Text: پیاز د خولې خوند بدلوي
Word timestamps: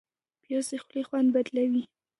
پیاز 0.41 0.65
د 0.71 0.73
خولې 0.83 1.01
خوند 1.07 1.27
بدلوي 1.35 1.83